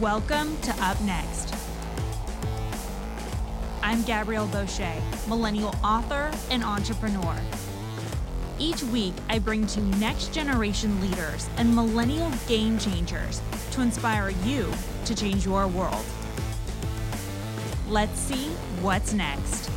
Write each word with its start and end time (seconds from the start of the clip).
Welcome 0.00 0.56
to 0.58 0.70
Up 0.80 1.00
Next. 1.00 1.52
I'm 3.82 4.00
Gabrielle 4.02 4.46
Bosché, 4.46 4.94
millennial 5.26 5.74
author 5.82 6.30
and 6.52 6.62
entrepreneur. 6.62 7.36
Each 8.60 8.80
week, 8.84 9.14
I 9.28 9.40
bring 9.40 9.66
to 9.66 9.80
next 9.98 10.32
generation 10.32 11.00
leaders 11.00 11.50
and 11.56 11.74
millennial 11.74 12.30
game 12.46 12.78
changers 12.78 13.42
to 13.72 13.80
inspire 13.80 14.30
you 14.44 14.70
to 15.04 15.16
change 15.16 15.44
your 15.44 15.66
world. 15.66 16.04
Let's 17.88 18.20
see 18.20 18.50
what's 18.80 19.12
next. 19.12 19.68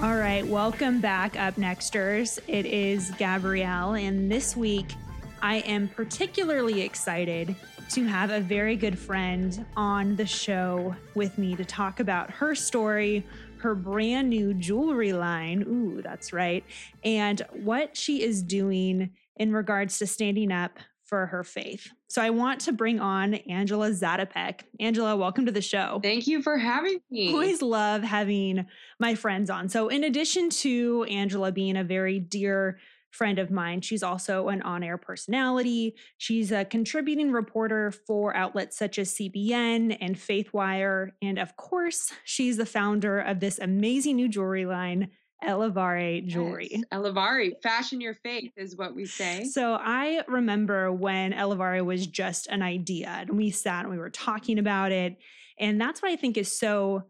All 0.00 0.14
right, 0.14 0.46
welcome 0.46 1.00
back, 1.00 1.36
Up 1.36 1.56
Nexters. 1.56 2.38
It 2.46 2.64
is 2.64 3.10
Gabrielle, 3.18 3.94
and 3.94 4.30
this 4.30 4.56
week 4.56 4.94
I 5.42 5.56
am 5.56 5.88
particularly 5.88 6.82
excited 6.82 7.56
to 7.90 8.04
have 8.04 8.30
a 8.30 8.40
very 8.40 8.76
good 8.76 8.98
friend 8.98 9.64
on 9.74 10.14
the 10.16 10.26
show 10.26 10.94
with 11.14 11.38
me 11.38 11.56
to 11.56 11.64
talk 11.64 12.00
about 12.00 12.30
her 12.30 12.54
story, 12.54 13.26
her 13.58 13.74
brand 13.74 14.28
new 14.28 14.52
jewelry 14.52 15.14
line. 15.14 15.62
Ooh, 15.66 16.02
that's 16.02 16.32
right. 16.32 16.64
And 17.02 17.40
what 17.52 17.96
she 17.96 18.22
is 18.22 18.42
doing 18.42 19.10
in 19.36 19.52
regards 19.52 19.98
to 19.98 20.06
standing 20.06 20.52
up 20.52 20.78
for 21.04 21.26
her 21.26 21.42
faith. 21.42 21.88
So 22.08 22.20
I 22.20 22.28
want 22.28 22.60
to 22.62 22.72
bring 22.72 23.00
on 23.00 23.34
Angela 23.34 23.90
Zatopek. 23.90 24.60
Angela, 24.78 25.16
welcome 25.16 25.46
to 25.46 25.52
the 25.52 25.62
show. 25.62 26.00
Thank 26.02 26.26
you 26.26 26.42
for 26.42 26.58
having 26.58 27.00
me. 27.10 27.32
Always 27.32 27.62
love 27.62 28.02
having 28.02 28.66
my 29.00 29.14
friends 29.14 29.48
on. 29.48 29.70
So 29.70 29.88
in 29.88 30.04
addition 30.04 30.50
to 30.50 31.04
Angela 31.08 31.52
being 31.52 31.78
a 31.78 31.84
very 31.84 32.20
dear 32.20 32.78
friend 33.10 33.38
of 33.38 33.50
mine. 33.50 33.80
She's 33.80 34.02
also 34.02 34.48
an 34.48 34.62
on 34.62 34.82
air 34.82 34.98
personality. 34.98 35.94
She's 36.18 36.52
a 36.52 36.64
contributing 36.64 37.32
reporter 37.32 37.90
for 37.90 38.34
outlets 38.34 38.76
such 38.76 38.98
as 38.98 39.14
CBN 39.14 39.96
and 40.00 40.16
Faithwire. 40.16 41.10
And 41.22 41.38
of 41.38 41.56
course, 41.56 42.12
she's 42.24 42.56
the 42.56 42.66
founder 42.66 43.20
of 43.20 43.40
this 43.40 43.58
amazing 43.58 44.16
new 44.16 44.28
jewelry 44.28 44.66
line. 44.66 45.10
Elevare 45.44 46.26
jewelry. 46.26 46.68
Yes, 46.72 46.82
Elevare, 46.92 47.52
fashion 47.62 48.00
your 48.00 48.14
faith 48.14 48.52
is 48.56 48.76
what 48.76 48.94
we 48.94 49.06
say. 49.06 49.44
So 49.44 49.74
I 49.80 50.24
remember 50.26 50.90
when 50.90 51.32
Elevare 51.32 51.84
was 51.84 52.08
just 52.08 52.48
an 52.48 52.60
idea 52.60 53.08
and 53.08 53.36
we 53.36 53.50
sat 53.50 53.82
and 53.84 53.90
we 53.90 53.98
were 53.98 54.10
talking 54.10 54.58
about 54.58 54.90
it. 54.90 55.16
And 55.58 55.80
that's 55.80 56.02
what 56.02 56.10
I 56.10 56.16
think 56.16 56.36
is 56.36 56.50
so 56.50 57.04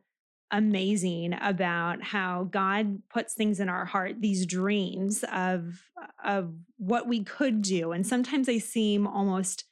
amazing 0.50 1.34
about 1.40 2.02
how 2.02 2.44
God 2.50 3.02
puts 3.10 3.34
things 3.34 3.60
in 3.60 3.68
our 3.68 3.84
heart, 3.84 4.20
these 4.20 4.46
dreams 4.46 5.24
of 5.32 5.82
of 6.24 6.52
what 6.78 7.06
we 7.06 7.22
could 7.24 7.62
do. 7.62 7.92
And 7.92 8.06
sometimes 8.06 8.46
they 8.46 8.58
seem 8.58 9.06
almost 9.06 9.64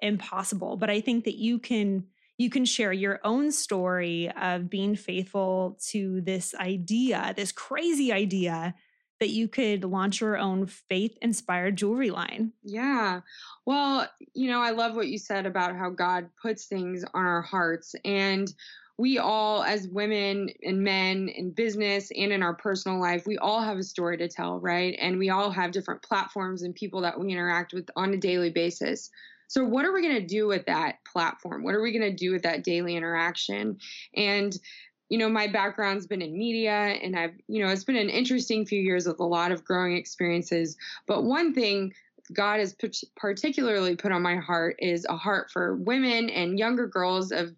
impossible, 0.00 0.76
but 0.76 0.90
I 0.90 1.00
think 1.00 1.24
that 1.24 1.36
you 1.36 1.58
can 1.58 2.06
you 2.38 2.50
can 2.50 2.64
share 2.64 2.92
your 2.92 3.20
own 3.24 3.52
story 3.52 4.30
of 4.30 4.70
being 4.70 4.96
faithful 4.96 5.78
to 5.88 6.20
this 6.22 6.54
idea, 6.54 7.34
this 7.36 7.52
crazy 7.52 8.12
idea 8.12 8.74
that 9.20 9.28
you 9.28 9.46
could 9.46 9.84
launch 9.84 10.20
your 10.20 10.36
own 10.36 10.66
faith 10.66 11.16
inspired 11.22 11.76
jewelry 11.76 12.10
line. 12.10 12.52
Yeah. 12.64 13.20
Well, 13.64 14.08
you 14.34 14.50
know, 14.50 14.60
I 14.60 14.70
love 14.70 14.96
what 14.96 15.06
you 15.06 15.18
said 15.18 15.46
about 15.46 15.76
how 15.76 15.90
God 15.90 16.28
puts 16.40 16.66
things 16.66 17.04
on 17.14 17.24
our 17.24 17.42
hearts. 17.42 17.94
And 18.04 18.52
we 18.98 19.18
all, 19.18 19.62
as 19.62 19.88
women 19.88 20.50
and 20.62 20.82
men 20.82 21.28
in 21.28 21.50
business 21.50 22.10
and 22.16 22.32
in 22.32 22.42
our 22.42 22.54
personal 22.54 23.00
life, 23.00 23.26
we 23.26 23.38
all 23.38 23.60
have 23.60 23.78
a 23.78 23.82
story 23.82 24.18
to 24.18 24.28
tell, 24.28 24.60
right? 24.60 24.96
And 25.00 25.18
we 25.18 25.30
all 25.30 25.50
have 25.50 25.72
different 25.72 26.02
platforms 26.02 26.62
and 26.62 26.74
people 26.74 27.00
that 27.02 27.18
we 27.18 27.32
interact 27.32 27.72
with 27.72 27.88
on 27.96 28.12
a 28.12 28.18
daily 28.18 28.50
basis. 28.50 29.10
So, 29.48 29.64
what 29.64 29.84
are 29.84 29.92
we 29.92 30.02
going 30.02 30.20
to 30.20 30.26
do 30.26 30.46
with 30.46 30.66
that 30.66 30.96
platform? 31.10 31.62
What 31.62 31.74
are 31.74 31.82
we 31.82 31.96
going 31.96 32.10
to 32.10 32.16
do 32.16 32.32
with 32.32 32.42
that 32.42 32.64
daily 32.64 32.96
interaction? 32.96 33.78
And 34.14 34.56
you 35.12 35.18
know, 35.18 35.28
my 35.28 35.46
background's 35.46 36.06
been 36.06 36.22
in 36.22 36.32
media 36.32 36.72
and 36.72 37.14
I've, 37.14 37.34
you 37.46 37.62
know, 37.62 37.70
it's 37.70 37.84
been 37.84 37.96
an 37.96 38.08
interesting 38.08 38.64
few 38.64 38.80
years 38.80 39.06
with 39.06 39.20
a 39.20 39.26
lot 39.26 39.52
of 39.52 39.62
growing 39.62 39.94
experiences. 39.94 40.78
But 41.06 41.24
one 41.24 41.52
thing 41.52 41.92
God 42.32 42.60
has 42.60 42.74
particularly 43.16 43.94
put 43.94 44.10
on 44.10 44.22
my 44.22 44.36
heart 44.36 44.76
is 44.78 45.04
a 45.08 45.16
heart 45.18 45.50
for 45.50 45.76
women 45.76 46.30
and 46.30 46.58
younger 46.58 46.86
girls 46.86 47.30
of 47.30 47.54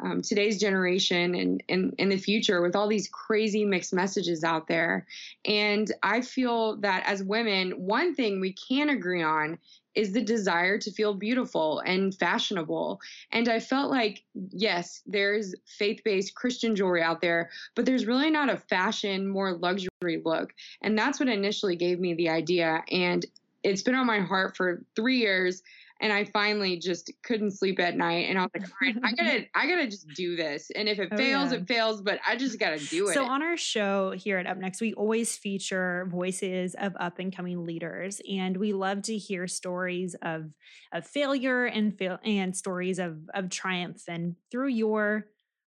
um, 0.00 0.22
today's 0.22 0.60
generation 0.60 1.34
and 1.34 1.62
in, 1.68 1.92
in 1.98 2.08
the 2.08 2.16
future 2.16 2.62
with 2.62 2.76
all 2.76 2.88
these 2.88 3.08
crazy 3.08 3.64
mixed 3.64 3.92
messages 3.92 4.44
out 4.44 4.68
there. 4.68 5.06
And 5.44 5.90
I 6.02 6.20
feel 6.20 6.76
that 6.78 7.04
as 7.06 7.22
women, 7.22 7.72
one 7.72 8.14
thing 8.14 8.40
we 8.40 8.52
can 8.52 8.90
agree 8.90 9.22
on 9.22 9.58
is 9.94 10.12
the 10.12 10.22
desire 10.22 10.78
to 10.78 10.92
feel 10.92 11.12
beautiful 11.12 11.80
and 11.80 12.14
fashionable. 12.14 13.00
And 13.32 13.48
I 13.48 13.58
felt 13.58 13.90
like, 13.90 14.22
yes, 14.50 15.02
there's 15.06 15.56
faith 15.66 16.02
based 16.04 16.36
Christian 16.36 16.76
jewelry 16.76 17.02
out 17.02 17.20
there, 17.20 17.50
but 17.74 17.84
there's 17.84 18.06
really 18.06 18.30
not 18.30 18.48
a 18.48 18.56
fashion, 18.56 19.26
more 19.26 19.54
luxury 19.54 20.22
look. 20.24 20.54
And 20.82 20.96
that's 20.96 21.18
what 21.18 21.28
initially 21.28 21.74
gave 21.74 21.98
me 21.98 22.14
the 22.14 22.28
idea. 22.28 22.84
And 22.92 23.26
it's 23.64 23.82
been 23.82 23.96
on 23.96 24.06
my 24.06 24.20
heart 24.20 24.56
for 24.56 24.84
three 24.94 25.18
years 25.18 25.62
and 26.00 26.12
I 26.12 26.24
finally 26.24 26.78
just 26.78 27.10
couldn't 27.24 27.52
sleep 27.52 27.80
at 27.80 27.96
night. 27.96 28.28
And 28.28 28.38
I 28.38 28.42
was 28.42 28.50
like, 28.54 28.64
all 28.64 28.76
right, 28.80 28.96
I 29.02 29.12
gotta, 29.12 29.46
I 29.54 29.66
gotta 29.66 29.86
just 29.86 30.08
do 30.08 30.36
this. 30.36 30.70
And 30.74 30.88
if 30.88 30.98
it 30.98 31.08
oh, 31.10 31.16
fails, 31.16 31.52
yeah. 31.52 31.58
it 31.58 31.66
fails, 31.66 32.02
but 32.02 32.20
I 32.26 32.36
just 32.36 32.58
gotta 32.58 32.78
do 32.78 33.08
it. 33.08 33.14
So 33.14 33.24
on 33.24 33.42
our 33.42 33.56
show 33.56 34.12
here 34.12 34.38
at 34.38 34.46
Up 34.46 34.58
Next, 34.58 34.80
we 34.80 34.94
always 34.94 35.36
feature 35.36 36.08
voices 36.10 36.76
of 36.78 36.94
up 37.00 37.18
and 37.18 37.34
coming 37.34 37.64
leaders, 37.64 38.20
and 38.30 38.56
we 38.56 38.72
love 38.72 39.02
to 39.02 39.16
hear 39.16 39.46
stories 39.48 40.14
of 40.22 40.50
of 40.92 41.06
failure 41.06 41.66
and 41.66 41.96
fail 41.96 42.18
and 42.24 42.56
stories 42.56 42.98
of 42.98 43.18
of 43.34 43.50
triumph. 43.50 44.02
And 44.08 44.36
through 44.50 44.68
your 44.68 45.26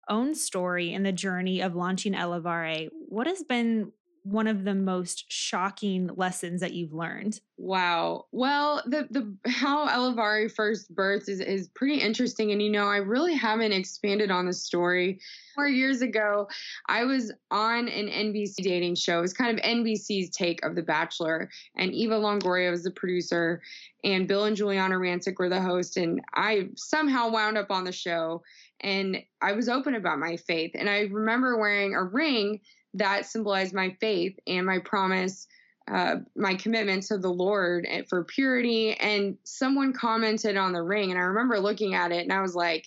own 0.08 0.34
story 0.34 0.92
and 0.92 1.04
the 1.04 1.12
journey 1.12 1.60
of 1.60 1.74
launching 1.74 2.14
Elevare, 2.14 2.88
what 3.08 3.26
has 3.26 3.42
been 3.42 3.92
one 4.22 4.46
of 4.46 4.64
the 4.64 4.74
most 4.74 5.24
shocking 5.30 6.10
lessons 6.14 6.60
that 6.60 6.72
you've 6.72 6.92
learned? 6.92 7.40
Wow. 7.56 8.26
Well, 8.32 8.82
the 8.86 9.06
the 9.10 9.36
how 9.50 9.86
Elevare 9.86 10.50
first 10.50 10.94
births 10.94 11.28
is 11.28 11.40
is 11.40 11.68
pretty 11.68 12.00
interesting, 12.00 12.52
and 12.52 12.62
you 12.62 12.70
know, 12.70 12.86
I 12.86 12.98
really 12.98 13.34
haven't 13.34 13.72
expanded 13.72 14.30
on 14.30 14.46
the 14.46 14.52
story. 14.52 15.20
Four 15.54 15.68
years 15.68 16.00
ago, 16.00 16.48
I 16.88 17.04
was 17.04 17.32
on 17.50 17.88
an 17.88 18.08
NBC 18.08 18.56
dating 18.62 18.94
show. 18.94 19.18
It 19.18 19.22
was 19.22 19.34
kind 19.34 19.58
of 19.58 19.64
NBC's 19.64 20.30
take 20.30 20.64
of 20.64 20.74
The 20.74 20.82
Bachelor, 20.82 21.50
and 21.76 21.92
Eva 21.92 22.14
Longoria 22.14 22.70
was 22.70 22.84
the 22.84 22.90
producer, 22.90 23.60
and 24.04 24.26
Bill 24.26 24.44
and 24.44 24.56
Giuliana 24.56 24.94
Rancic 24.94 25.38
were 25.38 25.48
the 25.48 25.60
host, 25.60 25.96
and 25.96 26.20
I 26.34 26.68
somehow 26.76 27.30
wound 27.30 27.58
up 27.58 27.70
on 27.70 27.84
the 27.84 27.92
show, 27.92 28.42
and 28.80 29.18
I 29.42 29.52
was 29.52 29.68
open 29.68 29.94
about 29.94 30.18
my 30.18 30.36
faith, 30.36 30.72
and 30.74 30.88
I 30.88 31.00
remember 31.10 31.58
wearing 31.58 31.94
a 31.94 32.04
ring 32.04 32.60
that 32.94 33.26
symbolized 33.26 33.74
my 33.74 33.96
faith 34.00 34.38
and 34.46 34.66
my 34.66 34.78
promise, 34.78 35.46
uh, 35.90 36.16
my 36.36 36.54
commitment 36.54 37.04
to 37.04 37.18
the 37.18 37.30
Lord 37.30 37.86
for 38.08 38.24
purity. 38.24 38.94
And 38.94 39.36
someone 39.44 39.92
commented 39.92 40.56
on 40.56 40.72
the 40.72 40.82
ring, 40.82 41.10
and 41.10 41.18
I 41.18 41.24
remember 41.24 41.60
looking 41.60 41.94
at 41.94 42.12
it 42.12 42.22
and 42.22 42.32
I 42.32 42.42
was 42.42 42.54
like, 42.54 42.86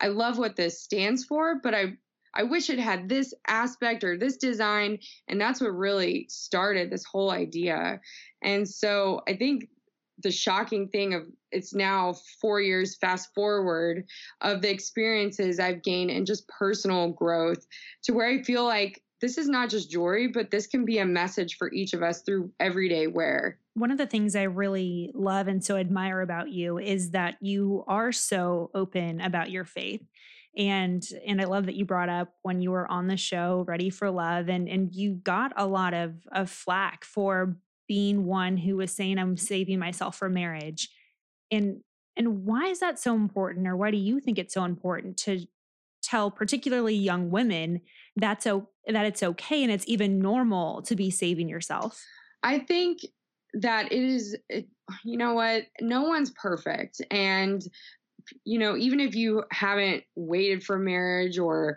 I 0.00 0.08
love 0.08 0.38
what 0.38 0.56
this 0.56 0.82
stands 0.82 1.24
for, 1.24 1.60
but 1.62 1.74
I 1.74 1.96
I 2.34 2.44
wish 2.44 2.70
it 2.70 2.78
had 2.78 3.08
this 3.08 3.34
aspect 3.46 4.04
or 4.04 4.16
this 4.16 4.36
design. 4.36 4.98
And 5.28 5.40
that's 5.40 5.60
what 5.60 5.76
really 5.76 6.26
started 6.30 6.90
this 6.90 7.04
whole 7.04 7.30
idea. 7.30 8.00
And 8.42 8.68
so 8.68 9.20
I 9.28 9.34
think 9.34 9.68
the 10.22 10.30
shocking 10.30 10.88
thing 10.88 11.14
of 11.14 11.26
it's 11.50 11.74
now 11.74 12.14
four 12.40 12.60
years 12.60 12.96
fast 12.96 13.34
forward 13.34 14.04
of 14.40 14.62
the 14.62 14.70
experiences 14.70 15.60
I've 15.60 15.82
gained 15.82 16.10
and 16.10 16.26
just 16.26 16.48
personal 16.48 17.10
growth 17.10 17.66
to 18.04 18.12
where 18.12 18.28
I 18.28 18.42
feel 18.42 18.64
like 18.64 19.02
this 19.22 19.38
is 19.38 19.48
not 19.48 19.70
just 19.70 19.88
jewelry, 19.88 20.26
but 20.26 20.50
this 20.50 20.66
can 20.66 20.84
be 20.84 20.98
a 20.98 21.06
message 21.06 21.56
for 21.56 21.72
each 21.72 21.94
of 21.94 22.02
us 22.02 22.22
through 22.22 22.50
everyday 22.58 23.06
wear. 23.06 23.56
One 23.74 23.92
of 23.92 23.96
the 23.96 24.06
things 24.06 24.34
I 24.34 24.42
really 24.42 25.12
love 25.14 25.46
and 25.46 25.64
so 25.64 25.76
admire 25.76 26.20
about 26.20 26.50
you 26.50 26.78
is 26.78 27.12
that 27.12 27.36
you 27.40 27.84
are 27.86 28.10
so 28.10 28.70
open 28.74 29.20
about 29.20 29.52
your 29.52 29.64
faith. 29.64 30.02
And 30.56 31.02
and 31.24 31.40
I 31.40 31.44
love 31.44 31.66
that 31.66 31.76
you 31.76 31.86
brought 31.86 32.08
up 32.08 32.34
when 32.42 32.60
you 32.60 32.72
were 32.72 32.90
on 32.90 33.06
the 33.06 33.16
show 33.16 33.64
Ready 33.66 33.90
for 33.90 34.10
Love 34.10 34.50
and 34.50 34.68
and 34.68 34.92
you 34.92 35.14
got 35.14 35.52
a 35.56 35.66
lot 35.66 35.94
of 35.94 36.14
of 36.32 36.50
flack 36.50 37.04
for 37.04 37.56
being 37.86 38.26
one 38.26 38.56
who 38.56 38.76
was 38.76 38.90
saying 38.92 39.18
I'm 39.18 39.36
saving 39.36 39.78
myself 39.78 40.16
for 40.16 40.28
marriage. 40.28 40.90
And 41.50 41.82
and 42.16 42.44
why 42.44 42.66
is 42.66 42.80
that 42.80 42.98
so 42.98 43.14
important 43.14 43.68
or 43.68 43.76
why 43.76 43.92
do 43.92 43.96
you 43.96 44.18
think 44.18 44.38
it's 44.38 44.52
so 44.52 44.64
important 44.64 45.16
to 45.18 45.46
tell 46.12 46.30
particularly 46.30 46.94
young 46.94 47.30
women 47.30 47.80
that's 48.16 48.46
o- 48.46 48.68
that 48.86 49.06
it's 49.06 49.22
okay 49.22 49.62
and 49.62 49.72
it's 49.72 49.88
even 49.88 50.18
normal 50.18 50.82
to 50.82 50.94
be 50.94 51.10
saving 51.10 51.48
yourself? 51.48 52.04
I 52.42 52.58
think 52.58 53.00
that 53.54 53.90
it 53.92 54.02
is 54.02 54.36
it, 54.48 54.66
you 55.04 55.16
know 55.16 55.34
what 55.34 55.64
no 55.80 56.02
one's 56.02 56.30
perfect 56.30 57.00
and 57.10 57.62
you 58.44 58.58
know 58.58 58.76
even 58.76 59.00
if 59.00 59.14
you 59.14 59.44
haven't 59.50 60.04
waited 60.16 60.62
for 60.62 60.78
marriage 60.78 61.38
or 61.38 61.76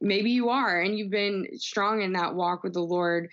maybe 0.00 0.30
you 0.30 0.48
are 0.48 0.80
and 0.80 0.98
you've 0.98 1.10
been 1.10 1.46
strong 1.58 2.02
in 2.02 2.12
that 2.12 2.34
walk 2.34 2.62
with 2.62 2.74
the 2.74 2.80
lord 2.80 3.28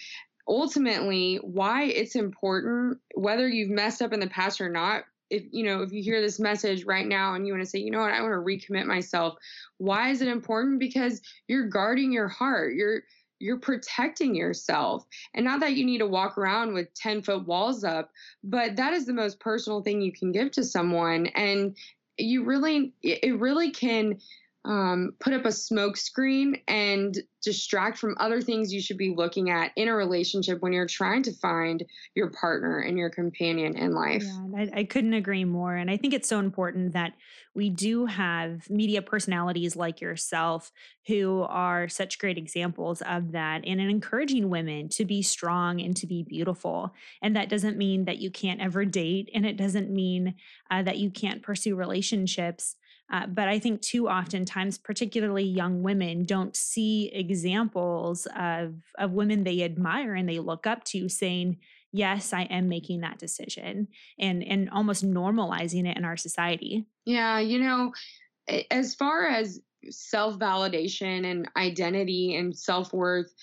ultimately 0.48 1.36
why 1.44 1.84
it's 1.84 2.16
important 2.16 2.98
whether 3.14 3.48
you've 3.48 3.70
messed 3.70 4.02
up 4.02 4.14
in 4.14 4.20
the 4.20 4.28
past 4.28 4.60
or 4.60 4.70
not 4.70 5.04
if 5.30 5.44
you 5.52 5.64
know 5.64 5.82
if 5.82 5.92
you 5.92 6.02
hear 6.02 6.22
this 6.22 6.40
message 6.40 6.86
right 6.86 7.06
now 7.06 7.36
and 7.36 7.46
you 7.46 7.54
want 7.54 7.64
to 7.64 7.70
say 7.70 7.80
you 7.80 7.92
know 7.92 8.02
what? 8.02 8.14
I 8.14 8.22
want 8.22 8.34
to 8.34 8.38
recommit 8.38 8.86
myself. 8.86 9.36
Why 9.78 10.10
is 10.10 10.22
it 10.22 10.28
important? 10.28 10.80
Because 10.80 11.22
you're 11.48 11.68
guarding 11.68 12.12
your 12.12 12.28
heart. 12.28 12.74
You're 12.74 13.04
you're 13.40 13.60
protecting 13.60 14.34
yourself. 14.34 15.06
And 15.36 15.46
not 15.46 15.60
that 15.60 15.76
you 15.76 15.86
need 15.86 16.00
to 16.00 16.08
walk 16.08 16.40
around 16.40 16.74
with 16.74 16.92
10 16.96 17.22
foot 17.22 17.46
walls 17.46 17.84
up 17.84 18.12
but 18.44 18.76
that 18.78 18.94
is 18.94 19.06
the 19.06 19.14
most 19.14 19.40
personal 19.40 19.82
thing 19.82 20.02
you 20.02 20.12
can 20.12 20.32
give 20.32 20.52
to 20.52 20.64
someone. 20.64 21.28
And 21.28 21.76
you 22.18 22.44
really 22.44 22.94
it 23.04 23.40
really 23.40 23.72
can 23.72 24.20
um, 24.68 25.14
put 25.20 25.32
up 25.32 25.46
a 25.46 25.52
smoke 25.52 25.96
screen 25.96 26.58
and 26.68 27.18
distract 27.42 27.98
from 27.98 28.18
other 28.20 28.42
things 28.42 28.74
you 28.74 28.82
should 28.82 28.98
be 28.98 29.14
looking 29.16 29.50
at 29.50 29.72
in 29.78 29.88
a 29.88 29.96
relationship 29.96 30.62
when 30.62 30.74
you're 30.74 30.86
trying 30.86 31.24
to 31.24 31.32
find 31.36 31.86
your 32.16 32.30
partner 32.32 32.80
and 32.80 32.98
your 32.98 33.10
companion 33.10 33.78
in 33.78 33.94
life. 33.94 34.24
Yeah, 34.26 34.68
I, 34.76 34.80
I 34.80 34.84
couldn't 34.84 35.14
agree 35.14 35.46
more. 35.46 35.74
And 35.74 35.90
I 35.90 35.96
think 35.96 36.14
it's 36.14 36.28
so 36.28 36.40
important 36.40 36.94
that 36.94 37.14
we 37.56 37.70
do 37.70 38.08
have 38.08 38.70
media 38.70 39.02
personalities 39.02 39.78
like 39.78 40.02
yourself 40.02 40.72
who 41.08 41.44
are 41.48 41.88
such 41.88 42.20
great 42.20 42.38
examples 42.38 43.02
of 43.04 43.32
that 43.32 43.62
and 43.66 43.80
encouraging 43.80 44.50
women 44.50 44.90
to 44.90 45.06
be 45.06 45.22
strong 45.22 45.80
and 45.80 45.96
to 45.96 46.08
be 46.08 46.24
beautiful. 46.24 46.94
And 47.22 47.38
that 47.38 47.48
doesn't 47.48 47.78
mean 47.78 48.04
that 48.06 48.18
you 48.18 48.32
can't 48.32 48.60
ever 48.60 48.84
date, 48.84 49.30
and 49.34 49.46
it 49.46 49.56
doesn't 49.56 49.90
mean 49.90 50.36
uh, 50.70 50.84
that 50.84 50.98
you 50.98 51.10
can't 51.10 51.42
pursue 51.42 51.76
relationships. 51.76 52.76
Uh, 53.12 53.26
but 53.28 53.48
I 53.48 53.60
think 53.60 53.82
too 53.82 54.10
often 54.10 54.44
times, 54.44 54.78
particularly 54.78 55.44
young 55.44 55.82
women, 55.82 56.26
don't 56.26 56.56
see 56.56 57.10
examples 57.14 58.28
of 58.38 58.76
of 58.98 59.12
women 59.12 59.44
they 59.44 59.64
admire 59.64 60.14
and 60.14 60.28
they 60.28 60.40
look 60.40 60.68
up 60.68 60.84
to, 60.86 61.08
saying, 61.08 61.58
"Yes, 61.94 62.34
I 62.34 62.44
am 62.44 62.68
making 62.68 63.02
that 63.02 63.18
decision," 63.18 63.88
and 64.20 64.44
and 64.44 64.70
almost 64.72 65.06
normalizing 65.06 65.90
it 65.90 65.98
in 65.98 66.04
our 66.04 66.18
society. 66.18 66.86
Yeah, 67.06 67.40
you 67.40 67.60
know, 67.60 67.94
as 68.72 68.94
far 68.96 69.28
as 69.28 69.62
self 69.90 70.38
validation 70.38 71.26
and 71.26 71.50
identity 71.56 72.36
and 72.36 72.58
self 72.58 72.94
worth. 72.94 73.34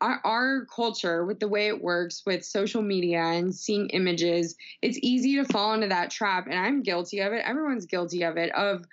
Our, 0.00 0.20
our, 0.24 0.66
culture, 0.66 1.24
with 1.24 1.40
the 1.40 1.48
way 1.48 1.68
it 1.68 1.82
works 1.82 2.22
with 2.26 2.44
social 2.44 2.82
media 2.82 3.22
and 3.22 3.54
seeing 3.54 3.88
images, 3.90 4.54
it's 4.82 4.98
easy 5.02 5.36
to 5.36 5.44
fall 5.44 5.72
into 5.72 5.88
that 5.88 6.10
trap. 6.10 6.46
And 6.50 6.58
I'm 6.58 6.82
guilty 6.82 7.20
of 7.20 7.32
it. 7.32 7.42
Everyone's 7.46 7.86
guilty 7.86 8.22
of 8.22 8.36
it, 8.36 8.54
of 8.54 8.84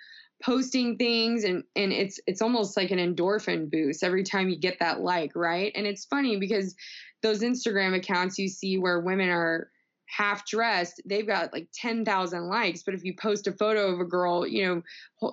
posting 0.42 0.98
things 0.98 1.44
and 1.44 1.64
and 1.74 1.92
it's 1.92 2.20
it's 2.26 2.42
almost 2.42 2.76
like 2.76 2.90
an 2.90 2.98
endorphin 2.98 3.70
boost 3.70 4.02
every 4.02 4.22
time 4.22 4.48
you 4.48 4.56
get 4.58 4.78
that 4.78 5.00
like 5.00 5.30
right 5.34 5.72
and 5.74 5.86
it's 5.86 6.04
funny 6.04 6.36
because 6.36 6.74
those 7.22 7.40
instagram 7.40 7.94
accounts 7.94 8.38
you 8.38 8.48
see 8.48 8.76
where 8.76 9.00
women 9.00 9.30
are 9.30 9.70
half 10.06 10.46
dressed 10.46 11.00
they've 11.06 11.26
got 11.26 11.52
like 11.52 11.68
10,000 11.74 12.48
likes 12.48 12.82
but 12.82 12.94
if 12.94 13.04
you 13.04 13.14
post 13.14 13.46
a 13.46 13.52
photo 13.52 13.92
of 13.92 14.00
a 14.00 14.04
girl 14.04 14.46
you 14.46 14.82
know 15.20 15.32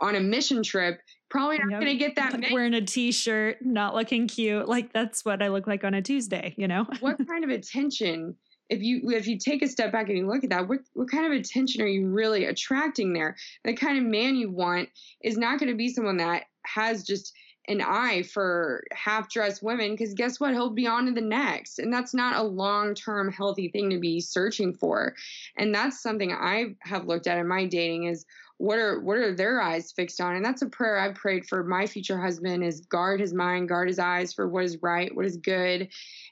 on 0.00 0.14
a 0.16 0.20
mission 0.20 0.62
trip 0.62 1.00
probably 1.28 1.58
not 1.58 1.70
yep. 1.70 1.80
going 1.80 1.92
to 1.92 1.98
get 1.98 2.16
that 2.16 2.32
like 2.32 2.50
wearing 2.50 2.74
a 2.74 2.80
t-shirt 2.80 3.58
not 3.60 3.94
looking 3.94 4.26
cute 4.26 4.68
like 4.68 4.92
that's 4.92 5.24
what 5.24 5.42
i 5.42 5.48
look 5.48 5.66
like 5.66 5.84
on 5.84 5.94
a 5.94 6.02
tuesday 6.02 6.54
you 6.56 6.66
know 6.66 6.86
what 7.00 7.16
kind 7.28 7.44
of 7.44 7.50
attention 7.50 8.34
if 8.68 8.82
you 8.82 9.00
if 9.10 9.26
you 9.26 9.38
take 9.38 9.62
a 9.62 9.68
step 9.68 9.92
back 9.92 10.08
and 10.08 10.18
you 10.18 10.26
look 10.26 10.44
at 10.44 10.50
that, 10.50 10.68
what 10.68 10.80
what 10.92 11.10
kind 11.10 11.26
of 11.26 11.32
attention 11.32 11.82
are 11.82 11.86
you 11.86 12.06
really 12.06 12.44
attracting 12.44 13.12
there? 13.12 13.36
The 13.64 13.74
kind 13.74 13.98
of 13.98 14.04
man 14.04 14.36
you 14.36 14.50
want 14.50 14.90
is 15.22 15.38
not 15.38 15.58
going 15.58 15.70
to 15.70 15.76
be 15.76 15.88
someone 15.88 16.18
that 16.18 16.44
has 16.66 17.02
just 17.02 17.32
an 17.68 17.82
eye 17.82 18.22
for 18.22 18.82
half 18.92 19.30
dressed 19.30 19.62
women 19.62 19.92
because 19.92 20.14
guess 20.14 20.40
what? 20.40 20.52
He'll 20.52 20.70
be 20.70 20.86
on 20.86 21.06
to 21.06 21.12
the 21.12 21.20
next. 21.20 21.78
And 21.78 21.92
that's 21.92 22.14
not 22.14 22.36
a 22.36 22.42
long 22.42 22.94
term 22.94 23.30
healthy 23.30 23.68
thing 23.68 23.90
to 23.90 23.98
be 23.98 24.20
searching 24.20 24.74
for. 24.74 25.14
And 25.56 25.74
that's 25.74 26.02
something 26.02 26.32
i 26.32 26.74
have 26.80 27.06
looked 27.06 27.26
at 27.26 27.38
in 27.38 27.46
my 27.46 27.66
dating 27.66 28.04
is 28.04 28.24
what 28.56 28.78
are 28.78 29.00
what 29.00 29.18
are 29.18 29.34
their 29.34 29.60
eyes 29.60 29.92
fixed 29.92 30.20
on? 30.20 30.34
And 30.34 30.44
that's 30.44 30.62
a 30.62 30.66
prayer 30.66 30.98
i've 30.98 31.14
prayed 31.14 31.46
for 31.46 31.62
my 31.62 31.86
future 31.86 32.18
husband 32.18 32.64
is 32.64 32.80
guard 32.80 33.20
his 33.20 33.32
mind 33.32 33.68
guard 33.68 33.88
his 33.88 33.98
eyes 33.98 34.32
for 34.32 34.48
what 34.48 34.64
is 34.64 34.82
right 34.82 35.14
what 35.14 35.26
is 35.26 35.36
good. 35.36 35.88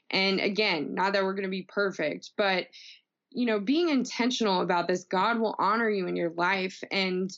And 0.09 0.39
again, 0.39 0.93
not 0.95 1.13
that 1.13 1.23
we're 1.23 1.33
going 1.33 1.43
to 1.43 1.49
be 1.49 1.63
perfect, 1.63 2.31
but 2.35 2.67
you 3.29 3.45
know, 3.45 3.59
being 3.59 3.89
intentional 3.89 4.61
about 4.61 4.87
this, 4.87 5.03
God 5.03 5.39
will 5.39 5.55
honor 5.59 5.89
you 5.89 6.07
in 6.07 6.15
your 6.15 6.31
life. 6.31 6.83
And 6.91 7.29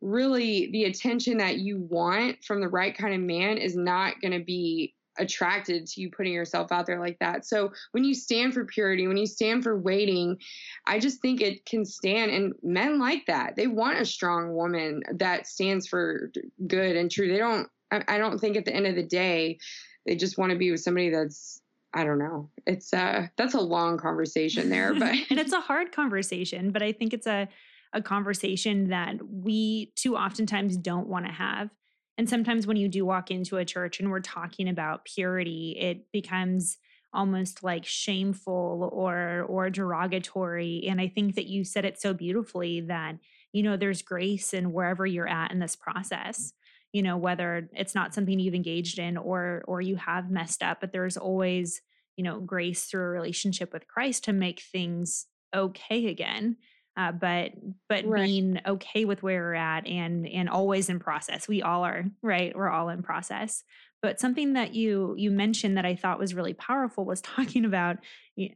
really 0.00 0.70
the 0.70 0.84
attention 0.84 1.38
that 1.38 1.58
you 1.58 1.78
want 1.78 2.44
from 2.44 2.60
the 2.60 2.68
right 2.68 2.96
kind 2.96 3.14
of 3.14 3.20
man 3.20 3.58
is 3.58 3.76
not 3.76 4.20
going 4.20 4.38
to 4.38 4.44
be 4.44 4.94
attracted 5.18 5.86
to 5.86 6.00
you 6.00 6.10
putting 6.10 6.32
yourself 6.32 6.70
out 6.70 6.86
there 6.86 7.00
like 7.00 7.18
that. 7.18 7.44
So 7.44 7.72
when 7.90 8.04
you 8.04 8.14
stand 8.14 8.54
for 8.54 8.64
purity, 8.64 9.06
when 9.08 9.16
you 9.16 9.26
stand 9.26 9.64
for 9.64 9.78
waiting, 9.78 10.38
I 10.86 10.98
just 10.98 11.20
think 11.20 11.40
it 11.40 11.66
can 11.66 11.84
stand. 11.84 12.30
And 12.30 12.54
men 12.62 12.98
like 12.98 13.26
that. 13.26 13.56
They 13.56 13.66
want 13.66 14.00
a 14.00 14.04
strong 14.04 14.54
woman 14.54 15.02
that 15.14 15.46
stands 15.46 15.86
for 15.88 16.30
good 16.66 16.96
and 16.96 17.10
true. 17.10 17.28
They 17.28 17.38
don't, 17.38 17.68
I 17.90 18.18
don't 18.18 18.38
think 18.38 18.56
at 18.56 18.64
the 18.64 18.74
end 18.74 18.86
of 18.86 18.94
the 18.94 19.02
day, 19.02 19.58
they 20.06 20.14
just 20.14 20.38
want 20.38 20.52
to 20.52 20.58
be 20.58 20.70
with 20.70 20.80
somebody 20.80 21.10
that's 21.10 21.60
I 21.94 22.04
don't 22.04 22.18
know. 22.18 22.50
It's 22.66 22.92
uh 22.92 23.28
that's 23.36 23.54
a 23.54 23.60
long 23.60 23.96
conversation 23.96 24.68
there, 24.68 24.92
but 24.98 25.14
and 25.30 25.38
it's 25.38 25.52
a 25.52 25.60
hard 25.60 25.92
conversation, 25.92 26.70
but 26.70 26.82
I 26.82 26.92
think 26.92 27.14
it's 27.14 27.26
a 27.26 27.48
a 27.92 28.02
conversation 28.02 28.88
that 28.88 29.16
we 29.30 29.92
too 29.96 30.16
oftentimes 30.16 30.76
don't 30.76 31.08
want 31.08 31.26
to 31.26 31.32
have. 31.32 31.70
And 32.16 32.28
sometimes 32.28 32.66
when 32.66 32.76
you 32.76 32.88
do 32.88 33.06
walk 33.06 33.30
into 33.30 33.56
a 33.56 33.64
church 33.64 34.00
and 34.00 34.10
we're 34.10 34.20
talking 34.20 34.68
about 34.68 35.04
purity, 35.04 35.76
it 35.78 36.06
becomes 36.12 36.78
almost 37.12 37.62
like 37.62 37.86
shameful 37.86 38.90
or 38.92 39.46
or 39.48 39.70
derogatory. 39.70 40.84
And 40.88 41.00
I 41.00 41.08
think 41.08 41.36
that 41.36 41.46
you 41.46 41.64
said 41.64 41.84
it 41.84 42.00
so 42.00 42.12
beautifully 42.12 42.82
that 42.82 43.16
you 43.52 43.62
know 43.62 43.76
there's 43.76 44.02
grace 44.02 44.52
in 44.52 44.72
wherever 44.72 45.06
you're 45.06 45.28
at 45.28 45.52
in 45.52 45.58
this 45.58 45.76
process. 45.76 46.52
You 46.92 47.02
know 47.02 47.16
whether 47.16 47.68
it's 47.72 47.94
not 47.94 48.14
something 48.14 48.38
you've 48.38 48.54
engaged 48.54 48.98
in 48.98 49.16
or 49.16 49.62
or 49.66 49.80
you 49.80 49.96
have 49.96 50.30
messed 50.30 50.62
up 50.62 50.80
but 50.80 50.90
there's 50.92 51.16
always 51.16 51.82
you 52.18 52.24
know 52.24 52.40
grace 52.40 52.84
through 52.84 53.04
a 53.04 53.08
relationship 53.08 53.72
with 53.72 53.86
christ 53.86 54.24
to 54.24 54.32
make 54.32 54.60
things 54.60 55.26
okay 55.54 56.06
again 56.08 56.56
uh, 56.98 57.12
but 57.12 57.52
but 57.88 58.04
right. 58.04 58.24
being 58.24 58.60
okay 58.66 59.04
with 59.04 59.22
where 59.22 59.40
we're 59.40 59.54
at 59.54 59.86
and 59.86 60.26
and 60.26 60.48
always 60.50 60.88
in 60.88 60.98
process. 60.98 61.46
We 61.46 61.62
all 61.62 61.84
are 61.84 62.04
right? 62.22 62.54
We're 62.54 62.68
all 62.68 62.88
in 62.88 63.02
process. 63.02 63.62
But 64.02 64.18
something 64.18 64.54
that 64.54 64.74
you 64.74 65.14
you 65.16 65.30
mentioned 65.30 65.76
that 65.76 65.86
i 65.86 65.94
thought 65.94 66.18
was 66.18 66.34
really 66.34 66.54
powerful 66.54 67.04
was 67.04 67.20
talking 67.22 67.64
about 67.64 67.98
you 68.34 68.48
know, 68.48 68.54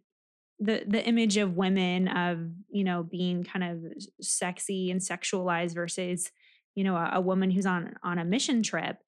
the 0.59 0.85
the 0.87 1.07
image 1.07 1.37
of 1.37 1.57
women 1.57 2.09
of 2.09 2.51
you 2.69 2.85
know 2.85 3.05
being 3.05 3.45
kind 3.45 3.65
of 3.65 3.93
sexy 4.21 4.91
and 4.91 5.01
sexualized 5.01 5.75
versus 5.75 6.31
you 6.75 6.83
know 6.83 6.97
a, 6.97 7.13
a 7.15 7.21
woman 7.21 7.51
who's 7.51 7.67
on 7.67 7.95
on 8.03 8.19
a 8.19 8.25
mission 8.25 8.63
trip. 8.63 8.99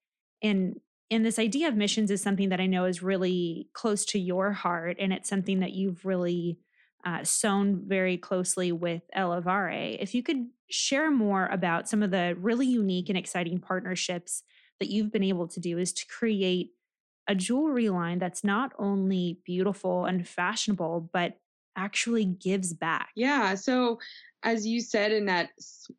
And 0.43 0.81
and 1.11 1.25
this 1.25 1.38
idea 1.38 1.69
of 1.69 1.76
missions 1.76 2.11
is 2.11 2.23
something 2.23 2.49
that 2.49 2.61
i 2.61 2.67
know 2.67 2.87
is 2.87 3.03
really 3.03 3.69
close 3.73 4.05
to 4.05 4.19
your 4.19 4.53
heart 4.53 4.97
and 4.99 5.12
it's 5.12 5.29
something 5.29 5.61
that 5.61 5.73
you've 5.73 6.05
really 6.05 6.59
uh, 7.04 7.25
sewn 7.25 7.82
very 7.87 8.16
closely 8.16 8.73
with 8.73 9.02
Elevare. 9.16 9.96
If 10.00 10.14
you 10.14 10.23
could 10.23 10.46
share 10.70 11.11
more 11.11 11.46
about 11.46 11.88
some 11.88 12.02
of 12.02 12.11
the 12.11 12.37
really 12.38 12.66
unique 12.66 13.08
and 13.08 13.18
exciting 13.18 13.58
partnerships 13.58 14.42
that 14.80 14.90
you've 14.90 15.12
been 15.12 15.23
able 15.23 15.46
to 15.49 15.61
do, 15.61 15.78
is 15.78 15.92
to 15.92 16.06
create 16.06 16.70
a 17.28 17.34
jewelry 17.34 17.88
line 17.88 18.18
that's 18.18 18.44
not 18.44 18.73
only 18.78 19.38
beautiful 19.44 20.04
and 20.04 20.26
fashionable, 20.26 21.11
but 21.12 21.38
actually 21.76 22.25
gives 22.25 22.73
back. 22.73 23.11
Yeah. 23.16 23.54
So 23.54 23.99
as 24.42 24.66
you 24.66 24.80
said 24.80 25.11
in 25.11 25.25
that 25.26 25.50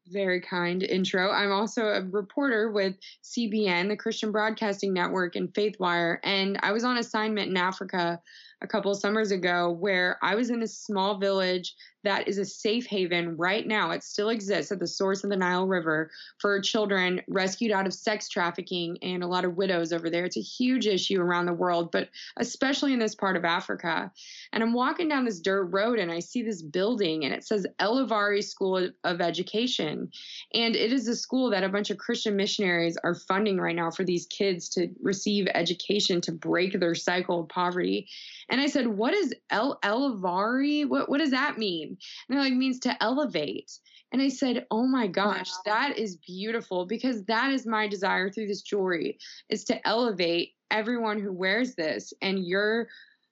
very 0.07 0.39
kind 0.39 0.83
intro, 0.83 1.31
I'm 1.31 1.51
also 1.51 1.87
a 1.87 2.03
reporter 2.03 2.71
with 2.71 2.95
CBN, 3.23 3.89
the 3.89 3.97
Christian 3.97 4.31
Broadcasting 4.31 4.93
Network, 4.93 5.35
and 5.35 5.51
FaithWire. 5.53 6.19
And 6.23 6.59
I 6.61 6.71
was 6.71 6.83
on 6.83 6.97
assignment 6.97 7.49
in 7.49 7.57
Africa 7.57 8.21
a 8.61 8.67
couple 8.67 8.93
summers 8.95 9.31
ago 9.31 9.71
where 9.71 10.17
I 10.21 10.35
was 10.35 10.49
in 10.49 10.63
a 10.63 10.67
small 10.67 11.17
village 11.17 11.73
that 12.05 12.27
is 12.27 12.37
a 12.37 12.45
safe 12.45 12.85
haven 12.85 13.35
right 13.37 13.65
now. 13.65 13.91
It 13.91 14.03
still 14.03 14.29
exists 14.29 14.71
at 14.71 14.79
the 14.79 14.87
source 14.87 15.23
of 15.23 15.29
the 15.29 15.35
Nile 15.35 15.67
River 15.67 16.09
for 16.39 16.59
children 16.61 17.21
rescued 17.27 17.71
out 17.71 17.85
of 17.85 17.93
sex 17.93 18.29
trafficking 18.29 18.97
and 19.01 19.23
a 19.23 19.27
lot 19.27 19.45
of 19.45 19.57
widows 19.57 19.91
over 19.91 20.09
there. 20.09 20.25
It's 20.25 20.37
a 20.37 20.41
huge 20.41 20.87
issue 20.87 21.19
around 21.19 21.45
the 21.45 21.53
world, 21.53 21.91
but 21.91 22.09
especially 22.37 22.93
in 22.93 22.99
this 22.99 23.15
part 23.15 23.35
of 23.35 23.45
Africa. 23.45 24.11
And 24.53 24.63
I'm 24.63 24.73
walking 24.73 25.07
down 25.07 25.25
this 25.25 25.39
dirt 25.39 25.65
road 25.65 25.99
and 25.99 26.11
I 26.11 26.19
see 26.19 26.41
this 26.41 26.61
building 26.61 27.25
and 27.25 27.33
it 27.33 27.45
says 27.45 27.67
Elevare 27.79 28.43
School 28.43 28.89
of 29.03 29.21
Education. 29.21 30.11
And 30.53 30.75
it 30.75 30.93
is 30.93 31.07
a 31.07 31.15
school 31.15 31.49
that 31.49 31.63
a 31.63 31.69
bunch 31.69 31.89
of 31.89 31.97
Christian 31.97 32.35
missionaries 32.35 32.97
are 33.03 33.15
funding 33.15 33.57
right 33.57 33.75
now 33.75 33.91
for 33.91 34.03
these 34.03 34.27
kids 34.27 34.69
to 34.69 34.89
receive 35.01 35.47
education 35.53 36.21
to 36.21 36.31
break 36.31 36.79
their 36.79 36.95
cycle 36.95 37.41
of 37.41 37.49
poverty. 37.49 38.07
And 38.49 38.61
I 38.61 38.67
said, 38.67 38.87
What 38.87 39.13
is 39.13 39.33
El 39.49 39.79
Elevare? 39.83 40.87
What, 40.87 41.09
what 41.09 41.19
does 41.19 41.31
that 41.31 41.57
mean? 41.57 41.94
And 42.29 42.37
it 42.37 42.41
like 42.41 42.53
means 42.53 42.79
to 42.81 43.03
elevate. 43.03 43.71
And 44.11 44.21
I 44.21 44.29
said, 44.29 44.65
"Oh 44.71 44.85
my 44.87 45.07
gosh, 45.07 45.51
wow. 45.51 45.61
that 45.65 45.97
is 45.97 46.17
beautiful 46.17 46.85
because 46.85 47.23
that 47.25 47.51
is 47.51 47.65
my 47.65 47.87
desire 47.87 48.29
through 48.29 48.47
this 48.47 48.61
jewelry 48.61 49.17
is 49.49 49.63
to 49.65 49.87
elevate 49.87 50.53
everyone 50.71 51.19
who 51.19 51.33
wears 51.33 51.75
this 51.75 52.13
and 52.21 52.45
your 52.45 52.87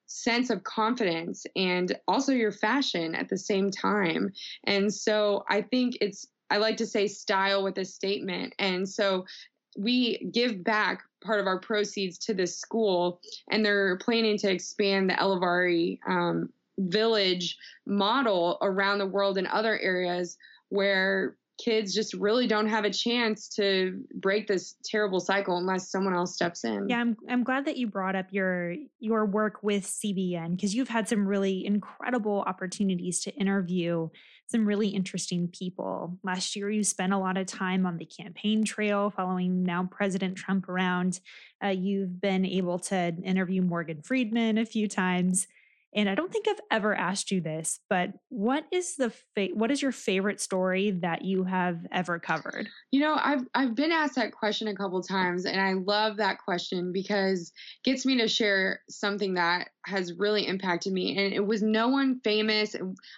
sense 0.06 0.50
of 0.50 0.62
confidence 0.64 1.46
and 1.56 1.98
also 2.06 2.32
your 2.32 2.52
fashion 2.52 3.14
at 3.14 3.28
the 3.28 3.38
same 3.38 3.70
time. 3.70 4.32
And 4.64 4.92
so 4.92 5.44
I 5.48 5.62
think 5.62 5.96
it's, 6.00 6.26
I 6.50 6.58
like 6.58 6.76
to 6.78 6.86
say 6.86 7.08
style 7.08 7.64
with 7.64 7.78
a 7.78 7.84
statement. 7.84 8.54
And 8.58 8.88
so 8.88 9.24
we 9.76 10.30
give 10.32 10.62
back 10.62 11.02
part 11.22 11.40
of 11.40 11.46
our 11.46 11.58
proceeds 11.58 12.18
to 12.18 12.34
this 12.34 12.58
school, 12.58 13.20
and 13.50 13.64
they're 13.64 13.96
planning 13.96 14.38
to 14.38 14.50
expand 14.50 15.10
the 15.10 15.14
Elevare 15.14 15.98
um, 16.06 16.50
village 16.78 17.56
model 17.86 18.58
around 18.62 18.98
the 18.98 19.06
world 19.06 19.38
in 19.38 19.46
other 19.46 19.78
areas 19.78 20.36
where 20.68 21.36
kids 21.62 21.94
just 21.94 22.14
really 22.14 22.46
don't 22.48 22.66
have 22.66 22.84
a 22.84 22.90
chance 22.90 23.48
to 23.48 24.02
break 24.14 24.48
this 24.48 24.74
terrible 24.84 25.20
cycle 25.20 25.56
unless 25.56 25.88
someone 25.88 26.14
else 26.14 26.34
steps 26.34 26.64
in. 26.64 26.88
Yeah, 26.88 26.98
I'm 26.98 27.16
I'm 27.28 27.44
glad 27.44 27.66
that 27.66 27.76
you 27.76 27.86
brought 27.86 28.16
up 28.16 28.26
your 28.30 28.74
your 28.98 29.24
work 29.24 29.62
with 29.62 29.84
CBN 29.84 30.56
because 30.56 30.74
you've 30.74 30.88
had 30.88 31.08
some 31.08 31.26
really 31.26 31.64
incredible 31.64 32.42
opportunities 32.46 33.20
to 33.22 33.34
interview 33.34 34.08
some 34.46 34.66
really 34.66 34.88
interesting 34.88 35.48
people. 35.48 36.18
Last 36.22 36.54
year, 36.54 36.70
you 36.70 36.84
spent 36.84 37.12
a 37.12 37.18
lot 37.18 37.38
of 37.38 37.46
time 37.46 37.86
on 37.86 37.96
the 37.96 38.04
campaign 38.04 38.64
trail 38.64 39.10
following 39.10 39.62
now 39.62 39.88
President 39.90 40.36
Trump 40.36 40.68
around. 40.68 41.20
Uh, 41.64 41.68
you've 41.68 42.20
been 42.20 42.44
able 42.44 42.78
to 42.78 43.14
interview 43.22 43.62
Morgan 43.62 44.02
Freeman 44.02 44.58
a 44.58 44.66
few 44.66 44.86
times. 44.86 45.46
And 45.94 46.08
I 46.08 46.14
don't 46.14 46.32
think 46.32 46.46
I've 46.48 46.60
ever 46.70 46.94
asked 46.94 47.30
you 47.30 47.40
this, 47.40 47.78
but 47.88 48.10
what 48.28 48.64
is 48.72 48.96
the 48.96 49.10
fa- 49.10 49.54
what 49.54 49.70
is 49.70 49.80
your 49.80 49.92
favorite 49.92 50.40
story 50.40 50.90
that 51.02 51.24
you 51.24 51.44
have 51.44 51.86
ever 51.92 52.18
covered? 52.18 52.68
You 52.90 53.00
know, 53.00 53.16
I've 53.18 53.44
I've 53.54 53.74
been 53.74 53.92
asked 53.92 54.16
that 54.16 54.32
question 54.32 54.66
a 54.68 54.74
couple 54.74 55.00
times, 55.02 55.44
and 55.44 55.60
I 55.60 55.74
love 55.74 56.16
that 56.16 56.38
question 56.44 56.92
because 56.92 57.52
it 57.84 57.90
gets 57.90 58.04
me 58.04 58.18
to 58.18 58.28
share 58.28 58.80
something 58.88 59.34
that 59.34 59.68
has 59.86 60.12
really 60.14 60.46
impacted 60.46 60.92
me. 60.92 61.16
And 61.16 61.32
it 61.32 61.46
was 61.46 61.62
no 61.62 61.88
one 61.88 62.20
famous. 62.24 62.74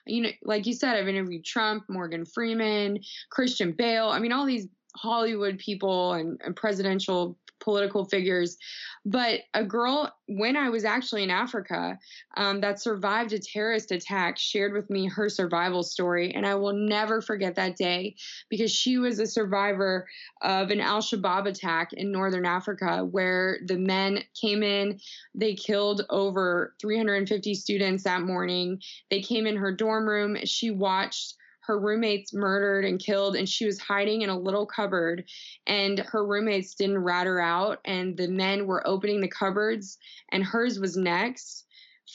You 0.07 0.23
know, 0.23 0.31
like 0.43 0.67
you 0.67 0.75
said, 0.75 0.97
I've 0.97 1.09
interviewed 1.09 1.45
Trump, 1.45 1.85
Morgan 1.89 2.27
Freeman, 2.27 3.01
Christian 3.31 3.73
Bale. 3.73 4.09
I 4.09 4.19
mean, 4.19 4.33
all 4.33 4.45
these 4.45 4.69
Hollywood 4.97 5.59
people 5.59 6.13
and, 6.15 6.41
and 6.45 6.57
presidential 6.57 7.39
political 7.61 8.05
figures. 8.05 8.57
But 9.05 9.41
a 9.55 9.65
girl, 9.65 10.13
when 10.27 10.57
I 10.57 10.69
was 10.69 10.85
actually 10.85 11.23
in 11.23 11.31
Africa, 11.31 11.99
um, 12.37 12.61
that 12.61 12.81
survived 12.81 13.33
a 13.33 13.39
terrorist 13.39 13.93
attack, 13.93 14.39
shared 14.39 14.73
with 14.73 14.91
me 14.91 15.07
her 15.07 15.29
survival 15.29 15.83
story. 15.83 16.35
And 16.35 16.47
I 16.47 16.57
will 16.57 16.73
never 16.73 17.21
forget 17.21 17.55
that 17.55 17.77
day 17.77 18.17
because 18.49 18.73
she 18.73 18.99
was 18.99 19.19
a 19.19 19.27
survivor 19.27 20.07
of 20.43 20.71
an 20.71 20.81
Al 20.81 21.01
Shabaab 21.01 21.47
attack 21.47 21.93
in 21.93 22.11
northern 22.11 22.47
Africa 22.47 23.05
where 23.05 23.59
the 23.67 23.79
men 23.79 24.25
came 24.41 24.63
in, 24.63 24.99
they 25.35 25.55
killed 25.55 26.05
over 26.11 26.75
350 26.81 27.55
students 27.55 28.05
that 28.05 28.23
morning. 28.23 28.81
They 29.11 29.23
came 29.23 29.47
in 29.47 29.57
her 29.57 29.73
dorm 29.73 30.09
room. 30.09 30.37
She 30.45 30.71
watched 30.71 31.35
her 31.67 31.79
roommates 31.79 32.33
murdered 32.33 32.85
and 32.85 33.01
killed 33.01 33.37
and 33.37 33.49
she 33.49 33.67
was 33.67 33.79
hiding 33.79 34.23
in 34.23 34.31
a 34.31 34.39
little 34.39 34.67
cupboard 34.67 35.25
and 35.67 35.99
her 35.99 36.25
roommates 36.25 36.75
didn't 36.75 36.99
rat 36.99 37.27
her 37.27 37.41
out 37.41 37.81
and 37.85 38.17
the 38.17 38.29
men 38.29 38.67
were 38.67 38.87
opening 38.87 39.21
the 39.21 39.29
cupboards 39.29 39.99
and 40.31 40.45
hers 40.45 40.79
was 40.79 40.97
next 40.97 41.65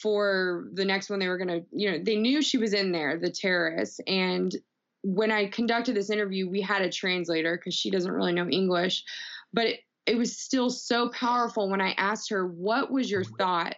for 0.00 0.68
the 0.72 0.84
next 0.84 1.10
one 1.10 1.18
they 1.18 1.28
were 1.28 1.38
going 1.38 1.48
to 1.48 1.64
you 1.70 1.90
know 1.90 1.98
they 2.02 2.16
knew 2.16 2.40
she 2.40 2.58
was 2.58 2.72
in 2.72 2.92
there 2.92 3.18
the 3.18 3.30
terrorists 3.30 4.00
and 4.06 4.56
when 5.02 5.30
i 5.30 5.46
conducted 5.46 5.94
this 5.94 6.10
interview 6.10 6.48
we 6.48 6.60
had 6.60 6.82
a 6.82 6.90
translator 6.90 7.56
because 7.56 7.74
she 7.74 7.90
doesn't 7.90 8.12
really 8.12 8.32
know 8.32 8.48
english 8.48 9.04
but 9.52 9.66
it, 9.66 9.80
it 10.06 10.16
was 10.16 10.36
still 10.36 10.70
so 10.70 11.10
powerful 11.10 11.68
when 11.68 11.80
i 11.80 11.92
asked 11.98 12.30
her 12.30 12.46
what 12.46 12.90
was 12.90 13.10
your 13.10 13.24
oh, 13.26 13.36
thought 13.36 13.76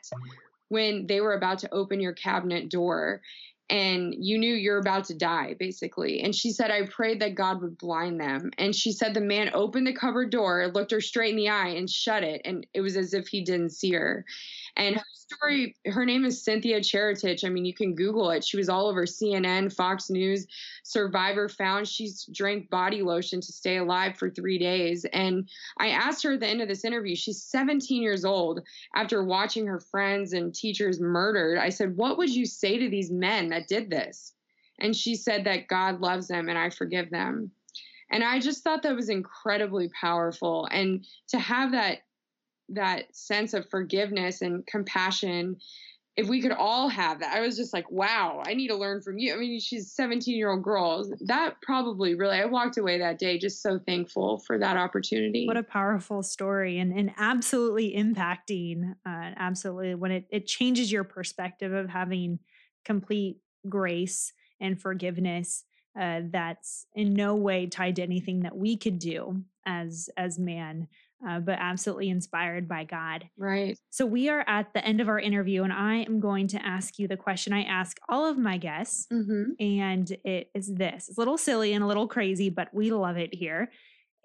when 0.69 1.07
they 1.07 1.21
were 1.21 1.35
about 1.35 1.59
to 1.59 1.75
open 1.75 2.01
your 2.01 2.13
cabinet 2.13 2.71
door 2.71 3.21
and 3.71 4.15
you 4.19 4.39
knew 4.39 4.55
you're 4.55 4.79
about 4.79 5.07
to 5.07 5.15
die, 5.15 5.55
basically. 5.59 6.21
And 6.21 6.35
she 6.35 6.51
said, 6.51 6.71
I 6.71 6.87
prayed 6.87 7.21
that 7.21 7.35
God 7.35 7.63
would 7.63 7.79
blind 7.79 8.21
them. 8.21 8.51
And 8.59 8.75
she 8.75 8.93
said 8.93 9.15
the 9.15 9.21
man 9.21 9.51
opened 9.55 9.87
the 9.87 9.95
cupboard 9.95 10.31
door, 10.31 10.71
looked 10.75 10.91
her 10.91 11.01
straight 11.01 11.31
in 11.31 11.37
the 11.37 11.49
eye, 11.49 11.69
and 11.69 11.89
shut 11.89 12.25
it. 12.25 12.43
And 12.45 12.67
it 12.75 12.83
was 12.83 12.97
as 12.97 13.15
if 13.15 13.29
he 13.29 13.43
didn't 13.43 13.71
see 13.71 13.93
her. 13.93 14.27
And 14.77 14.97
her 14.97 15.05
story, 15.13 15.77
her 15.87 16.05
name 16.05 16.25
is 16.25 16.43
Cynthia 16.43 16.81
Cheroitich. 16.81 17.45
I 17.45 17.49
mean, 17.49 17.65
you 17.65 17.75
can 17.75 17.95
Google 17.95 18.31
it. 18.31 18.45
She 18.45 18.57
was 18.57 18.69
all 18.69 18.89
over 18.89 19.07
CNN, 19.07 19.73
Fox 19.73 20.11
News. 20.11 20.47
Survivor 20.83 21.49
found 21.49 21.87
she's 21.87 22.25
drank 22.33 22.69
body 22.71 23.03
lotion 23.03 23.41
to 23.41 23.53
stay 23.53 23.77
alive 23.77 24.17
for 24.17 24.31
three 24.31 24.59
days. 24.59 25.05
And 25.13 25.49
I 25.79 25.89
asked 25.91 26.25
her 26.25 26.33
at 26.33 26.41
the 26.41 26.49
end 26.49 26.61
of 26.61 26.69
this 26.69 26.85
interview, 26.85 27.15
she's 27.15 27.45
17 27.45 28.03
years 28.03 28.25
old 28.25 28.61
after 28.95 29.23
watching 29.23 29.67
her 29.67 29.81
friends 29.81 30.33
and 30.33 30.55
teachers 30.55 31.01
murdered. 31.01 31.59
I 31.59 31.69
said, 31.69 31.97
What 31.97 32.19
would 32.19 32.35
you 32.35 32.47
say 32.47 32.79
to 32.79 32.91
these 32.91 33.11
men 33.13 33.49
that 33.51 33.69
did 33.69 33.91
this? 33.91 34.33
And 34.81 34.97
she 34.97 35.15
said 35.15 35.45
that 35.45 35.69
God 35.69 36.01
loves 36.01 36.27
them 36.27 36.49
and 36.49 36.59
I 36.59 36.71
forgive 36.71 37.11
them. 37.11 37.53
And 38.11 38.23
I 38.23 38.39
just 38.39 38.63
thought 38.63 38.83
that 38.83 38.97
was 38.97 39.09
incredibly 39.09 39.89
powerful. 39.89 40.69
And 40.71 41.07
to 41.29 41.39
have 41.39 41.73
that 41.73 41.99
that 42.71 43.15
sense 43.15 43.55
of 43.55 43.69
forgiveness 43.69 44.43
and 44.43 44.67
compassion 44.67 45.57
if 46.17 46.29
we 46.29 46.41
could 46.41 46.53
all 46.53 46.89
have 46.89 47.21
that 47.21 47.35
i 47.35 47.41
was 47.41 47.57
just 47.57 47.73
like 47.73 47.91
wow 47.91 48.43
i 48.47 48.55
need 48.55 48.69
to 48.69 48.77
learn 48.77 49.03
from 49.03 49.19
you. 49.19 49.35
I 49.35 49.37
mean 49.37 49.61
she's 49.61 49.93
17 49.93 50.37
year 50.37 50.51
old 50.51 50.63
girl. 50.63 51.11
That 51.27 51.61
probably 51.63 52.15
really 52.15 52.39
i 52.39 52.45
walked 52.45 52.79
away 52.79 52.99
that 52.99 53.19
day 53.19 53.39
just 53.39 53.63
so 53.63 53.79
thankful 53.79 54.39
for 54.39 54.59
that 54.59 54.77
opportunity. 54.77 55.47
What 55.47 55.57
a 55.57 55.63
powerful 55.63 56.23
story 56.23 56.79
and, 56.79 56.93
and 56.97 57.13
absolutely 57.19 57.95
impacting 57.97 58.93
uh, 59.07 59.31
absolutely 59.37 59.95
when 59.95 60.13
it, 60.13 60.27
it 60.31 60.47
changes 60.47 60.91
your 60.91 61.05
perspective 61.05 61.73
of 61.73 61.89
having 61.89 62.39
complete 62.85 63.39
grace 63.69 64.33
and 64.61 64.81
forgiveness 64.81 65.65
uh, 65.99 66.23
that's 66.31 66.87
in 66.95 67.15
no 67.15 67.35
way 67.35 67.67
tied 67.67 67.97
to 67.97 68.03
anything 68.03 68.41
that 68.41 68.57
we 68.57 68.77
could 68.77 68.99
do 68.99 69.43
as 69.67 70.11
as 70.17 70.39
man 70.39 70.89
uh, 71.27 71.41
but 71.41 71.59
absolutely 71.59 72.09
inspired 72.09 72.69
by 72.69 72.85
God. 72.85 73.29
Right. 73.37 73.79
So 73.91 74.07
we 74.07 74.29
are 74.29 74.45
at 74.47 74.73
the 74.75 74.85
end 74.85 75.01
of 75.01 75.09
our 75.09 75.19
interview, 75.19 75.63
and 75.63 75.73
I 75.73 75.97
am 75.99 76.21
going 76.21 76.49
to 76.49 76.65
ask 76.65 76.99
you 76.99 77.09
the 77.09 77.17
question 77.17 77.53
I 77.53 77.63
ask 77.63 77.99
all 78.09 78.29
of 78.29 78.39
my 78.39 78.57
guests. 78.57 79.07
Mm-hmm. 79.13 79.63
And 79.63 80.11
it 80.25 80.51
is 80.55 80.73
this 80.75 81.09
it's 81.09 81.19
a 81.19 81.21
little 81.21 81.39
silly 81.39 81.73
and 81.73 81.85
a 81.85 81.87
little 81.87 82.09
crazy, 82.09 82.51
but 82.51 82.69
we 82.73 82.91
love 82.91 83.17
it 83.17 83.35
here. 83.35 83.71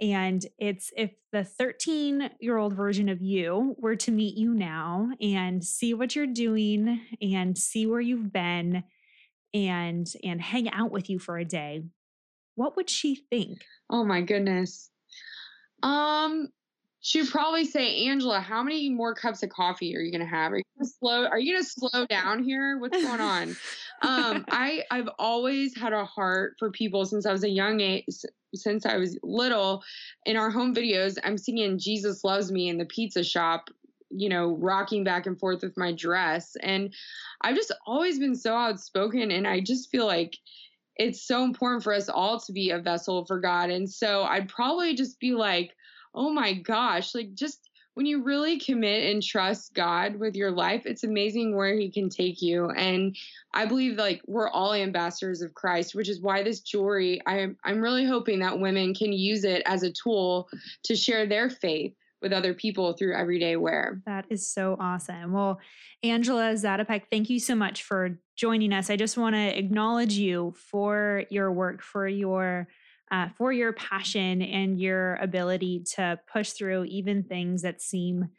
And 0.01 0.45
it's 0.57 0.91
if 0.95 1.11
the 1.33 1.43
13 1.43 2.29
year 2.39 2.57
old 2.57 2.73
version 2.73 3.09
of 3.09 3.21
you 3.21 3.75
were 3.77 3.97
to 3.97 4.11
meet 4.11 4.37
you 4.37 4.53
now 4.53 5.09
and 5.19 5.63
see 5.63 5.93
what 5.93 6.15
you're 6.15 6.27
doing 6.27 7.01
and 7.21 7.57
see 7.57 7.85
where 7.85 7.99
you've 7.99 8.31
been 8.31 8.83
and 9.53 10.07
and 10.23 10.39
hang 10.39 10.69
out 10.71 10.91
with 10.91 11.09
you 11.09 11.19
for 11.19 11.37
a 11.37 11.45
day, 11.45 11.83
what 12.55 12.77
would 12.77 12.89
she 12.89 13.15
think? 13.15 13.65
Oh 13.89 14.05
my 14.05 14.21
goodness. 14.21 14.89
Um, 15.83 16.49
She'd 17.01 17.29
probably 17.29 17.63
say, 17.63 18.07
Angela, 18.07 18.41
how 18.41 18.61
many 18.61 18.89
more 18.89 19.15
cups 19.15 19.41
of 19.41 19.49
coffee 19.49 19.95
are 19.95 20.01
you 20.01 20.11
gonna 20.11 20.25
have? 20.25 20.51
Are 20.51 20.57
you 20.57 20.63
gonna 20.77 20.89
slow 20.89 21.25
are 21.25 21.39
you 21.39 21.53
gonna 21.53 21.63
slow 21.63 22.05
down 22.05 22.43
here? 22.43 22.77
What's 22.77 23.01
going 23.01 23.21
on? 23.21 23.55
um, 24.01 24.45
I 24.49 24.83
I've 24.91 25.09
always 25.17 25.77
had 25.77 25.93
a 25.93 26.03
heart 26.03 26.55
for 26.59 26.71
people 26.71 27.05
since 27.05 27.25
I 27.25 27.31
was 27.31 27.43
a 27.43 27.49
young 27.49 27.79
age 27.79 28.05
since 28.53 28.85
I 28.85 28.97
was 28.97 29.17
little. 29.23 29.83
In 30.25 30.35
our 30.35 30.49
home 30.49 30.73
videos, 30.75 31.17
I'm 31.23 31.37
singing 31.37 31.79
Jesus 31.79 32.23
Loves 32.23 32.51
Me 32.51 32.69
in 32.69 32.77
the 32.77 32.85
pizza 32.85 33.23
shop, 33.23 33.69
you 34.09 34.27
know, 34.29 34.57
rocking 34.57 35.03
back 35.03 35.25
and 35.25 35.39
forth 35.39 35.61
with 35.61 35.77
my 35.77 35.91
dress. 35.91 36.55
And 36.61 36.93
I've 37.41 37.55
just 37.55 37.73
always 37.85 38.19
been 38.19 38.35
so 38.35 38.55
outspoken 38.55 39.31
and 39.31 39.47
I 39.47 39.61
just 39.61 39.89
feel 39.89 40.05
like 40.05 40.35
it's 40.95 41.25
so 41.25 41.43
important 41.43 41.83
for 41.83 41.93
us 41.93 42.09
all 42.09 42.39
to 42.41 42.51
be 42.51 42.71
a 42.71 42.79
vessel 42.79 43.25
for 43.25 43.39
God. 43.39 43.69
And 43.69 43.89
so 43.89 44.23
I'd 44.23 44.49
probably 44.49 44.95
just 44.95 45.17
be 45.19 45.31
like, 45.31 45.73
oh 46.13 46.31
my 46.31 46.53
gosh, 46.53 47.13
like 47.15 47.33
just 47.33 47.69
when 47.95 48.05
you 48.05 48.23
really 48.23 48.57
commit 48.57 49.11
and 49.11 49.21
trust 49.21 49.73
God 49.73 50.15
with 50.15 50.35
your 50.35 50.51
life, 50.51 50.85
it's 50.85 51.03
amazing 51.03 51.55
where 51.55 51.75
He 51.75 51.91
can 51.91 52.09
take 52.09 52.41
you. 52.41 52.69
And 52.69 53.15
I 53.53 53.65
believe 53.65 53.97
like 53.97 54.21
we're 54.25 54.49
all 54.49 54.73
ambassadors 54.73 55.41
of 55.41 55.53
Christ, 55.53 55.95
which 55.95 56.07
is 56.07 56.21
why 56.21 56.43
this 56.43 56.61
jewelry, 56.61 57.21
I'm 57.25 57.57
I'm 57.65 57.81
really 57.81 58.05
hoping 58.05 58.39
that 58.39 58.59
women 58.59 58.93
can 58.93 59.11
use 59.11 59.43
it 59.43 59.63
as 59.65 59.83
a 59.83 59.91
tool 59.91 60.47
to 60.83 60.95
share 60.95 61.25
their 61.25 61.49
faith 61.49 61.93
with 62.21 62.33
other 62.33 62.53
people 62.53 62.93
through 62.93 63.15
everyday 63.15 63.55
wear. 63.55 64.01
That 64.05 64.25
is 64.29 64.49
so 64.49 64.77
awesome. 64.79 65.31
Well, 65.31 65.59
Angela 66.03 66.53
Zatopek, 66.53 67.03
thank 67.11 67.29
you 67.29 67.39
so 67.39 67.55
much 67.55 67.83
for 67.83 68.17
joining 68.35 68.73
us. 68.73 68.89
I 68.89 68.95
just 68.95 69.17
want 69.17 69.35
to 69.35 69.57
acknowledge 69.57 70.13
you 70.13 70.53
for 70.57 71.23
your 71.29 71.51
work, 71.51 71.81
for 71.81 72.07
your 72.07 72.67
uh, 73.11 73.29
for 73.37 73.51
your 73.51 73.73
passion 73.73 74.41
and 74.41 74.79
your 74.79 75.15
ability 75.15 75.83
to 75.95 76.19
push 76.31 76.51
through 76.51 76.85
even 76.85 77.23
things 77.23 77.61
that 77.63 77.81
seem 77.81 78.29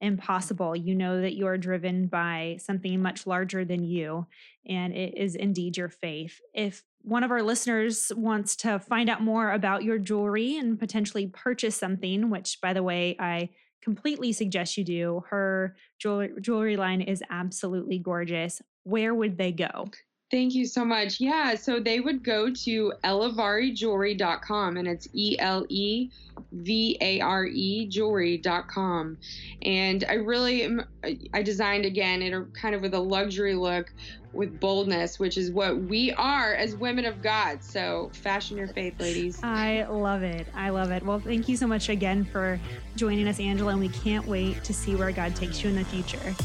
impossible. 0.00 0.74
You 0.74 0.94
know 0.94 1.20
that 1.20 1.34
you 1.34 1.46
are 1.46 1.58
driven 1.58 2.06
by 2.06 2.56
something 2.60 3.02
much 3.02 3.26
larger 3.26 3.64
than 3.64 3.84
you, 3.84 4.26
and 4.66 4.94
it 4.94 5.16
is 5.16 5.34
indeed 5.34 5.76
your 5.76 5.88
faith. 5.88 6.40
If 6.54 6.82
one 7.02 7.24
of 7.24 7.30
our 7.30 7.42
listeners 7.42 8.12
wants 8.14 8.56
to 8.56 8.78
find 8.78 9.08
out 9.08 9.22
more 9.22 9.52
about 9.52 9.82
your 9.82 9.98
jewelry 9.98 10.56
and 10.56 10.78
potentially 10.78 11.26
purchase 11.26 11.76
something, 11.76 12.30
which, 12.30 12.58
by 12.62 12.72
the 12.72 12.82
way, 12.82 13.16
I 13.18 13.50
completely 13.82 14.32
suggest 14.32 14.76
you 14.76 14.84
do. 14.84 15.24
Her 15.28 15.76
jewelry, 15.98 16.32
jewelry 16.40 16.76
line 16.76 17.00
is 17.00 17.22
absolutely 17.30 17.98
gorgeous. 17.98 18.60
Where 18.84 19.14
would 19.14 19.38
they 19.38 19.52
go? 19.52 19.90
Thank 20.30 20.54
you 20.54 20.64
so 20.64 20.84
much. 20.84 21.20
Yeah, 21.20 21.56
so 21.56 21.80
they 21.80 21.98
would 21.98 22.22
go 22.22 22.50
to 22.50 22.92
elevarejewelry.com 23.02 24.76
and 24.76 24.86
it's 24.86 25.08
E 25.12 25.36
L 25.40 25.66
E 25.68 26.08
V 26.52 26.96
A 27.00 27.20
R 27.20 27.46
E 27.46 27.86
jewelry.com. 27.86 29.18
And 29.62 30.04
I 30.08 30.14
really 30.14 30.62
am, 30.62 30.84
I 31.34 31.42
designed 31.42 31.84
again 31.84 32.22
it 32.22 32.54
kind 32.54 32.76
of 32.76 32.82
with 32.82 32.94
a 32.94 33.00
luxury 33.00 33.56
look 33.56 33.92
with 34.32 34.60
boldness, 34.60 35.18
which 35.18 35.36
is 35.36 35.50
what 35.50 35.76
we 35.76 36.12
are 36.12 36.54
as 36.54 36.76
women 36.76 37.04
of 37.04 37.20
God. 37.22 37.64
So 37.64 38.12
fashion 38.14 38.56
your 38.56 38.68
faith, 38.68 39.00
ladies. 39.00 39.42
I 39.42 39.84
love 39.90 40.22
it. 40.22 40.46
I 40.54 40.70
love 40.70 40.92
it. 40.92 41.04
Well, 41.04 41.18
thank 41.18 41.48
you 41.48 41.56
so 41.56 41.66
much 41.66 41.88
again 41.88 42.24
for 42.24 42.60
joining 42.94 43.26
us, 43.26 43.40
Angela, 43.40 43.72
and 43.72 43.80
we 43.80 43.88
can't 43.88 44.26
wait 44.28 44.62
to 44.62 44.72
see 44.72 44.94
where 44.94 45.10
God 45.10 45.34
takes 45.34 45.64
you 45.64 45.70
in 45.70 45.76
the 45.76 45.84
future. 45.84 46.36